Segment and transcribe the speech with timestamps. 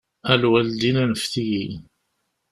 [0.31, 1.69] A lwaldin anfet-iyi.